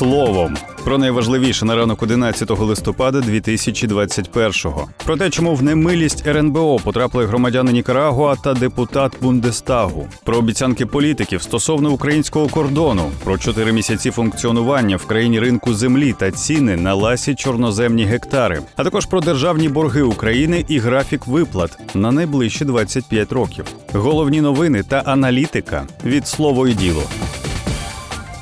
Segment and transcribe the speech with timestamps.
[0.00, 0.56] словом.
[0.84, 4.88] Про найважливіше на ранок 11 листопада 2021-го.
[5.04, 11.42] Про те, чому в немилість РНБО потрапили громадяни Нікарагуа та депутат Бундестагу, про обіцянки політиків
[11.42, 17.34] стосовно українського кордону, про чотири місяці функціонування в країні ринку землі та ціни на ласі
[17.34, 23.64] чорноземні гектари, а також про державні борги України і графік виплат на найближчі 25 років.
[23.92, 27.02] Головні новини та аналітика від слово і діло.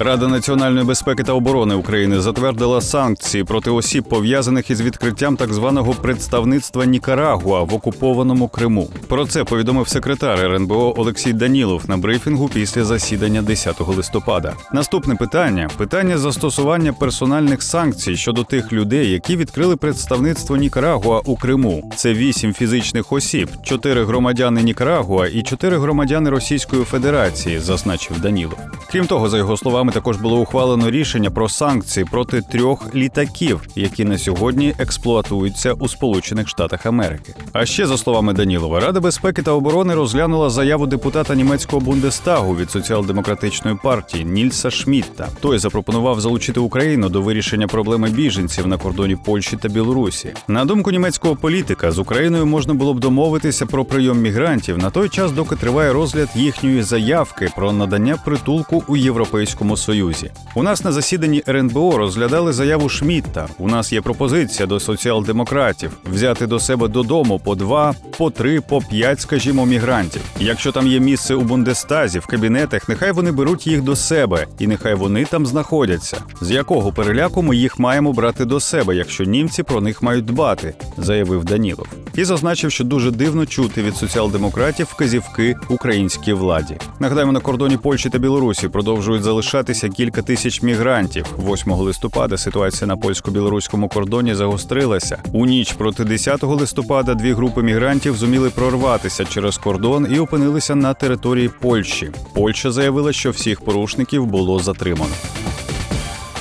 [0.00, 5.94] Рада національної безпеки та оборони України затвердила санкції проти осіб, пов'язаних із відкриттям так званого
[5.94, 8.88] представництва Нікарагуа в окупованому Криму.
[9.08, 14.54] Про це повідомив секретар РНБО Олексій Данілов на брифінгу після засідання 10 листопада.
[14.72, 21.90] Наступне питання питання застосування персональних санкцій щодо тих людей, які відкрили представництво Нікарагуа у Криму.
[21.96, 28.58] Це вісім фізичних осіб, чотири громадяни Нікарагуа і чотири громадяни Російської Федерації, зазначив Данілов.
[28.90, 34.04] Крім того, за його словами, також було ухвалено рішення про санкції проти трьох літаків, які
[34.04, 37.34] на сьогодні експлуатуються у Сполучених Штатах Америки.
[37.52, 42.70] А ще за словами Данілова, Рада безпеки та оборони розглянула заяву депутата німецького бундестагу від
[42.70, 45.28] соціал-демократичної партії Нільса Шмітта.
[45.40, 50.32] Той запропонував залучити Україну до вирішення проблеми біженців на кордоні Польщі та Білорусі.
[50.48, 55.08] На думку німецького політика, з Україною можна було б домовитися про прийом мігрантів на той
[55.08, 60.30] час, доки триває розгляд їхньої заявки про надання притулку у Європейському Союзі.
[60.54, 63.48] У нас на засіданні РНБО розглядали заяву Шмітта.
[63.58, 68.80] У нас є пропозиція до соціал-демократів взяти до себе додому по два, по три, по
[68.80, 70.22] п'ять, скажімо, мігрантів.
[70.40, 74.66] Якщо там є місце у бундестазі, в кабінетах, нехай вони беруть їх до себе, і
[74.66, 76.16] нехай вони там знаходяться.
[76.40, 80.74] З якого переляку ми їх маємо брати до себе, якщо німці про них мають дбати,
[80.96, 81.86] заявив Данілов.
[82.14, 86.76] І зазначив, що дуже дивно чути від соціал-демократів вказівки українській владі.
[87.00, 89.22] Нагадаємо, на кордоні Польщі та Білорусі продовжують
[89.68, 91.24] залишатися кілька тисяч мігрантів.
[91.38, 95.22] 8 листопада ситуація на польсько-білоруському кордоні загострилася.
[95.32, 100.94] У ніч проти 10 листопада дві групи мігрантів зуміли прорватися через кордон і опинилися на
[100.94, 102.10] території Польщі.
[102.34, 105.14] Польща заявила, що всіх порушників було затримано.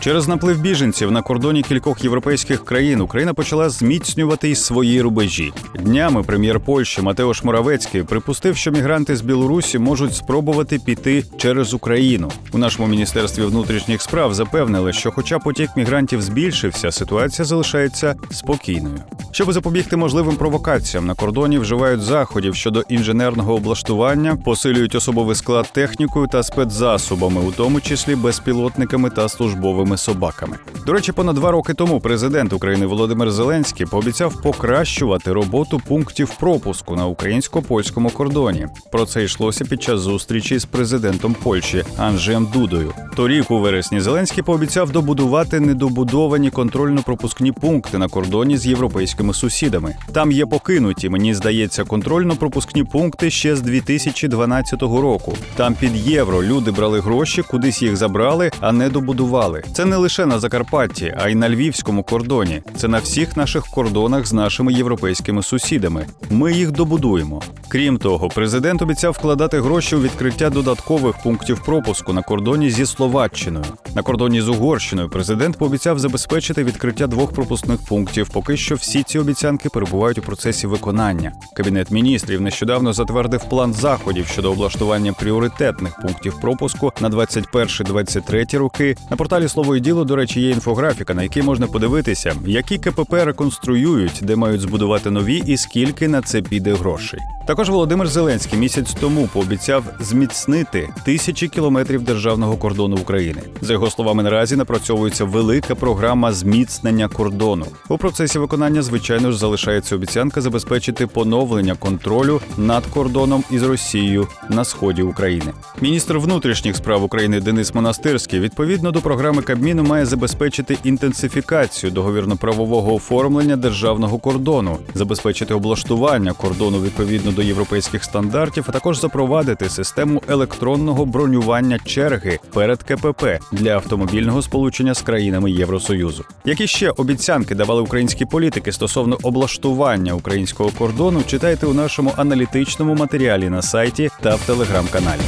[0.00, 5.52] Через наплив біженців на кордоні кількох європейських країн Україна почала зміцнювати й свої рубежі.
[5.78, 12.30] Днями прем'єр Польщі Матеош Моравецький припустив, що мігранти з Білорусі можуть спробувати піти через Україну.
[12.52, 18.98] У нашому міністерстві внутрішніх справ запевнили, що, хоча потік мігрантів збільшився, ситуація залишається спокійною.
[19.30, 26.26] Щоб запобігти можливим провокаціям на кордоні, вживають заходів щодо інженерного облаштування, посилюють особовий склад технікою
[26.26, 30.56] та спецзасобами, у тому числі безпілотниками та службовими собаками.
[30.86, 36.96] До речі, понад два роки тому президент України Володимир Зеленський пообіцяв покращувати роботу пунктів пропуску
[36.96, 38.66] на українсько-польському кордоні.
[38.92, 42.92] Про це йшлося під час зустрічі з президентом Польщі Анджеєм Дудою.
[43.16, 49.94] Торік у вересні Зеленський пообіцяв добудувати недобудовані контрольно-пропускні пункти на кордоні з європейськими сусідами.
[50.12, 55.36] Там є покинуті, мені здається, контрольно-пропускні пункти ще з 2012 року.
[55.56, 59.62] Там під євро люди брали гроші, кудись їх забрали, а не добудували.
[59.78, 62.62] Це не лише на Закарпатті, а й на львівському кордоні.
[62.76, 66.06] Це на всіх наших кордонах з нашими європейськими сусідами.
[66.30, 67.42] Ми їх добудуємо.
[67.68, 73.64] Крім того, президент обіцяв вкладати гроші у відкриття додаткових пунктів пропуску на кордоні зі Словаччиною.
[73.94, 78.28] На кордоні з Угорщиною президент пообіцяв забезпечити відкриття двох пропускних пунктів.
[78.28, 81.32] Поки що всі ці обіцянки перебувають у процесі виконання.
[81.56, 88.96] Кабінет міністрів нещодавно затвердив план заходів щодо облаштування пріоритетних пунктів пропуску на 21-23 роки.
[89.10, 93.24] На порталі слово і діло, до речі, є інфографіка, на якій можна подивитися, які КПП
[93.24, 97.20] реконструюють, де мають збудувати нові і скільки на це піде грошей.
[97.48, 103.40] Також Володимир Зеленський місяць тому пообіцяв зміцнити тисячі кілометрів державного кордону України.
[103.60, 107.66] За його словами, наразі напрацьовується велика програма зміцнення кордону.
[107.88, 114.64] У процесі виконання, звичайно ж, залишається обіцянка забезпечити поновлення контролю над кордоном із Росією на
[114.64, 115.52] сході України.
[115.80, 123.56] Міністр внутрішніх справ України Денис Монастирський відповідно до програми Кабміну має забезпечити інтенсифікацію договірно-правового оформлення
[123.56, 131.78] державного кордону, забезпечити облаштування кордону відповідно до європейських стандартів, а також запровадити систему електронного бронювання
[131.78, 136.24] черги перед КПП для автомобільного сполучення з країнами Євросоюзу.
[136.44, 143.50] Які ще обіцянки давали українські політики стосовно облаштування українського кордону, читайте у нашому аналітичному матеріалі
[143.50, 145.22] на сайті та в телеграм-каналі.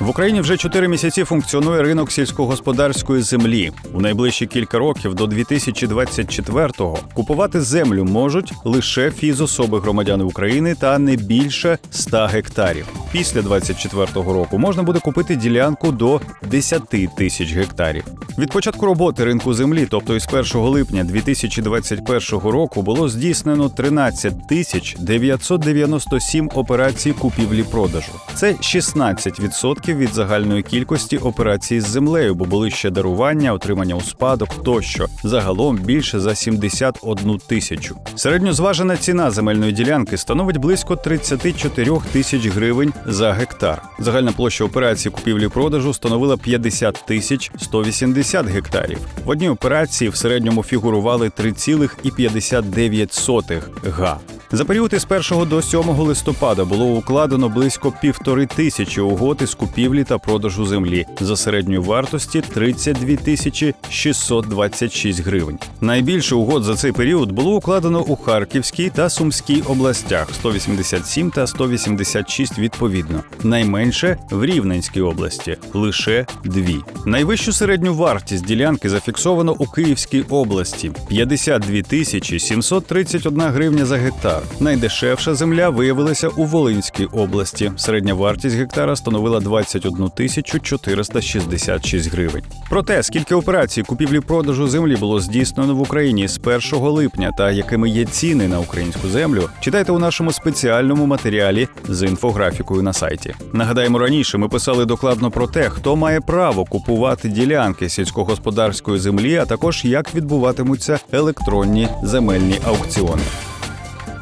[0.00, 3.72] В Україні вже 4 місяці функціонує ринок сільськогосподарської землі.
[3.92, 11.16] У найближчі кілька років до 2024-го купувати землю можуть лише фізособи громадяни України та не
[11.16, 12.86] більше 100 гектарів.
[13.12, 16.82] Після 2024 року можна буде купити ділянку до 10
[17.16, 18.04] тисяч гектарів.
[18.38, 24.96] Від початку роботи ринку землі, тобто із 1 липня 2021 року, було здійснено 13 тисяч
[24.98, 28.12] 997 операцій купівлі-продажу.
[28.34, 34.48] Це 16% від загальної кількості операцій з землею, бо були ще дарування, отримання у спадок
[34.64, 35.06] тощо.
[35.24, 37.96] Загалом більше за 71 тисячу.
[38.16, 43.82] Середньозважена ціна земельної ділянки становить близько 34 тисяч гривень за гектар.
[43.98, 48.98] Загальна площа операції купівлі-продажу становила 50 тисяч 180 гектарів.
[49.24, 54.18] В одній операції в середньому фігурували 3,59 га.
[54.52, 60.04] За період із 1 до 7 листопада було укладено близько півтори тисячі угод із купівлі
[60.04, 65.58] та продажу землі за середньої вартості 32 тисячі 626 гривень.
[65.80, 72.58] Найбільше угод за цей період було укладено у Харківській та Сумській областях 187 та 186
[72.58, 73.22] відповідно.
[73.42, 76.76] Найменше в Рівненській області лише дві.
[77.06, 84.37] Найвищу середню вартість ділянки зафіксовано у Київській області 52 тисячі 731 гривня за гектар.
[84.60, 87.72] Найдешевша земля виявилася у Волинській області.
[87.76, 92.42] Середня вартість гектара становила 21 тисячу 466 гривень.
[92.70, 96.40] Про те, скільки операцій купівлі-продажу землі було здійснено в Україні з
[96.72, 102.02] 1 липня та якими є ціни на українську землю, читайте у нашому спеціальному матеріалі з
[102.02, 103.34] інфографікою на сайті.
[103.52, 109.46] Нагадаємо, раніше ми писали докладно про те, хто має право купувати ділянки сільськогосподарської землі, а
[109.46, 113.22] також як відбуватимуться електронні земельні аукціони.